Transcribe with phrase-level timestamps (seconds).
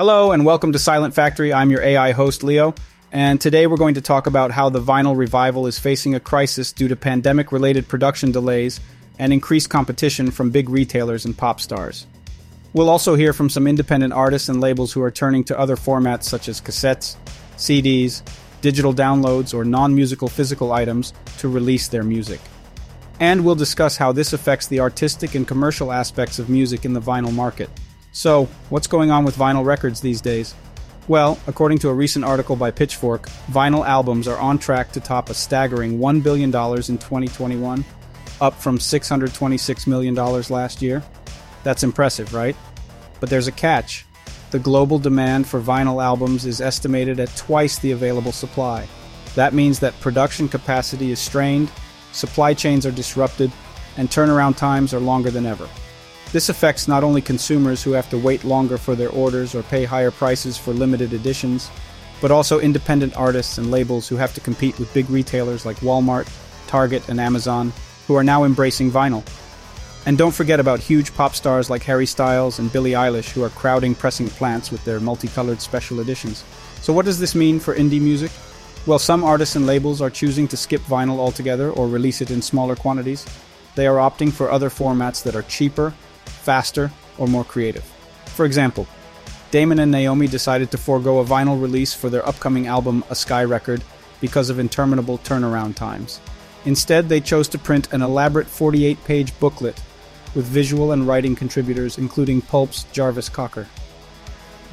[0.00, 1.52] Hello and welcome to Silent Factory.
[1.52, 2.74] I'm your AI host, Leo.
[3.12, 6.72] And today we're going to talk about how the vinyl revival is facing a crisis
[6.72, 8.80] due to pandemic related production delays
[9.18, 12.06] and increased competition from big retailers and pop stars.
[12.72, 16.24] We'll also hear from some independent artists and labels who are turning to other formats
[16.24, 17.16] such as cassettes,
[17.58, 18.22] CDs,
[18.62, 22.40] digital downloads, or non musical physical items to release their music.
[23.20, 27.02] And we'll discuss how this affects the artistic and commercial aspects of music in the
[27.02, 27.68] vinyl market.
[28.12, 30.54] So, what's going on with vinyl records these days?
[31.06, 35.30] Well, according to a recent article by Pitchfork, vinyl albums are on track to top
[35.30, 37.84] a staggering $1 billion in 2021,
[38.40, 41.02] up from $626 million last year.
[41.62, 42.56] That's impressive, right?
[43.20, 44.06] But there's a catch.
[44.50, 48.88] The global demand for vinyl albums is estimated at twice the available supply.
[49.36, 51.70] That means that production capacity is strained,
[52.12, 53.52] supply chains are disrupted,
[53.96, 55.68] and turnaround times are longer than ever.
[56.32, 59.84] This affects not only consumers who have to wait longer for their orders or pay
[59.84, 61.70] higher prices for limited editions,
[62.20, 66.28] but also independent artists and labels who have to compete with big retailers like Walmart,
[66.68, 67.72] Target, and Amazon,
[68.06, 69.24] who are now embracing vinyl.
[70.06, 73.50] And don't forget about huge pop stars like Harry Styles and Billie Eilish who are
[73.50, 76.44] crowding pressing plants with their multicolored special editions.
[76.80, 78.30] So, what does this mean for indie music?
[78.86, 82.40] Well, some artists and labels are choosing to skip vinyl altogether or release it in
[82.40, 83.26] smaller quantities.
[83.74, 85.92] They are opting for other formats that are cheaper,
[86.50, 87.84] faster, or more creative.
[88.34, 88.88] For example,
[89.52, 93.44] Damon and Naomi decided to forego a vinyl release for their upcoming album, A Sky
[93.44, 93.84] Record,
[94.20, 96.18] because of interminable turnaround times.
[96.64, 99.80] Instead, they chose to print an elaborate 48 page booklet
[100.34, 103.68] with visual and writing contributors, including Pulp's Jarvis Cocker.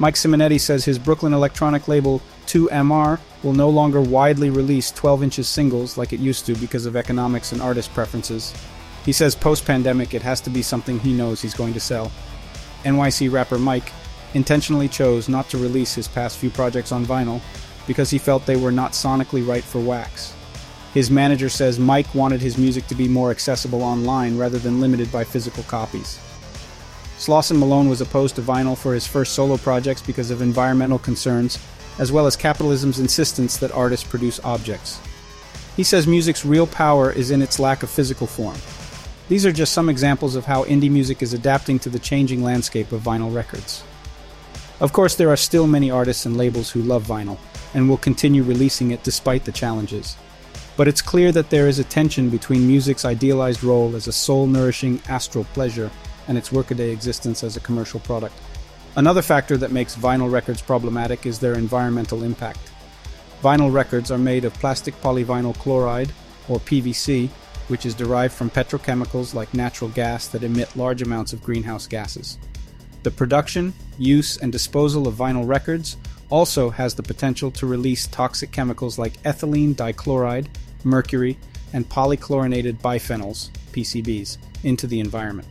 [0.00, 5.46] Mike Simonetti says his Brooklyn electronic label 2MR will no longer widely release 12 inches
[5.46, 8.52] singles like it used to because of economics and artist preferences.
[9.04, 12.12] He says post pandemic it has to be something he knows he's going to sell.
[12.84, 13.92] NYC rapper Mike
[14.34, 17.40] intentionally chose not to release his past few projects on vinyl
[17.86, 20.34] because he felt they were not sonically right for wax.
[20.94, 25.10] His manager says Mike wanted his music to be more accessible online rather than limited
[25.12, 26.18] by physical copies.
[27.18, 31.58] Slauson Malone was opposed to vinyl for his first solo projects because of environmental concerns,
[31.98, 35.00] as well as capitalism's insistence that artists produce objects.
[35.76, 38.56] He says music's real power is in its lack of physical form.
[39.28, 42.92] These are just some examples of how indie music is adapting to the changing landscape
[42.92, 43.84] of vinyl records.
[44.80, 47.38] Of course, there are still many artists and labels who love vinyl
[47.74, 50.16] and will continue releasing it despite the challenges
[50.78, 54.46] but it's clear that there is a tension between music's idealized role as a soul
[54.46, 55.90] nourishing astral pleasure
[56.28, 58.36] and its workaday existence as a commercial product.
[58.94, 62.70] Another factor that makes vinyl records problematic is their environmental impact.
[63.42, 66.12] Vinyl records are made of plastic polyvinyl chloride,
[66.48, 67.28] or PVC,
[67.68, 72.38] which is derived from petrochemicals like natural gas that emit large amounts of greenhouse gases.
[73.02, 75.96] The production, use, and disposal of vinyl records
[76.30, 80.48] also has the potential to release toxic chemicals like ethylene dichloride,
[80.84, 81.38] mercury,
[81.72, 85.48] and polychlorinated biphenyls, PCBs, into the environment.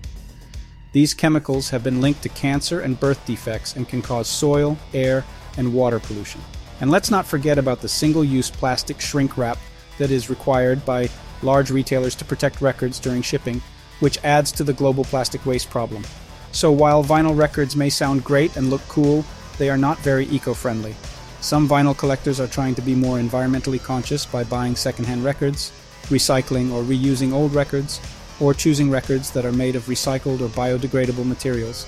[0.91, 5.23] These chemicals have been linked to cancer and birth defects and can cause soil, air,
[5.57, 6.41] and water pollution.
[6.79, 9.57] And let's not forget about the single use plastic shrink wrap
[9.97, 11.09] that is required by
[11.43, 13.61] large retailers to protect records during shipping,
[13.99, 16.03] which adds to the global plastic waste problem.
[16.51, 19.25] So while vinyl records may sound great and look cool,
[19.57, 20.95] they are not very eco friendly.
[21.41, 25.71] Some vinyl collectors are trying to be more environmentally conscious by buying secondhand records,
[26.05, 27.99] recycling or reusing old records,
[28.39, 31.85] or choosing records that are made of recycled or biodegradable materials.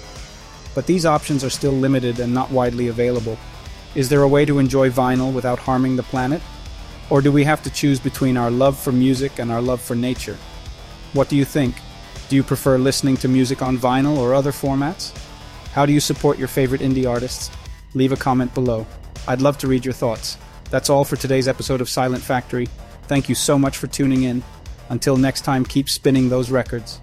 [0.75, 3.37] But these options are still limited and not widely available.
[3.95, 6.41] Is there a way to enjoy vinyl without harming the planet?
[7.09, 9.95] Or do we have to choose between our love for music and our love for
[9.95, 10.37] nature?
[11.13, 11.75] What do you think?
[12.29, 15.11] Do you prefer listening to music on vinyl or other formats?
[15.73, 17.49] How do you support your favorite indie artists?
[17.95, 18.85] Leave a comment below.
[19.27, 20.37] I'd love to read your thoughts.
[20.69, 22.67] That's all for today's episode of Silent Factory.
[23.03, 24.43] Thank you so much for tuning in.
[24.89, 26.99] Until next time, keep spinning those records.